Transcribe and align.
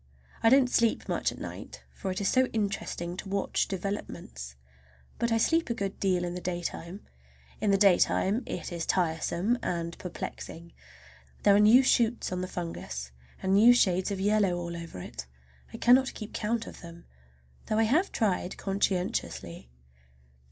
I 0.41 0.49
don't 0.49 0.67
sleep 0.67 1.07
much 1.07 1.31
at 1.31 1.37
night, 1.37 1.83
for 1.91 2.09
it 2.09 2.19
is 2.19 2.27
so 2.27 2.47
interesting 2.53 3.15
to 3.17 3.29
watch 3.29 3.67
developments; 3.67 4.55
but 5.19 5.31
I 5.31 5.37
sleep 5.37 5.69
a 5.69 5.75
good 5.75 5.99
deal 5.99 6.23
in 6.23 6.33
the 6.33 6.41
daytime. 6.41 7.01
In 7.61 7.69
the 7.69 7.77
daytime 7.77 8.41
it 8.47 8.71
is 8.71 8.87
tiresome 8.87 9.59
and 9.61 9.95
perplexing. 9.99 10.73
There 11.43 11.53
are 11.53 11.57
always 11.57 11.71
new 11.71 11.83
shoots 11.83 12.31
on 12.31 12.41
the 12.41 12.47
fungus, 12.47 13.11
and 13.43 13.53
new 13.53 13.75
shades 13.75 14.09
of 14.09 14.19
yellow 14.19 14.57
all 14.57 14.75
over 14.75 14.97
it. 14.99 15.27
I 15.71 15.77
cannot 15.77 16.15
keep 16.15 16.33
count 16.33 16.65
of 16.65 16.81
them, 16.81 17.05
though 17.67 17.77
I 17.77 17.83
have 17.83 18.11
tried 18.11 18.57
conscientiously. 18.57 19.69